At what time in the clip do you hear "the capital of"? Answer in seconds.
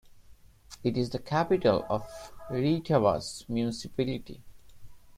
1.11-2.33